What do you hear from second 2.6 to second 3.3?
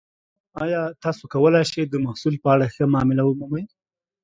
ښه معامله